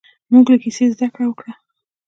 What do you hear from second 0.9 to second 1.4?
زده کړه